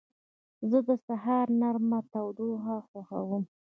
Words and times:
زه 0.69 0.77
د 0.87 0.89
سهار 1.05 1.45
نرمه 1.59 1.99
تودوخه 2.11 2.75
خوښوم. 2.87 3.43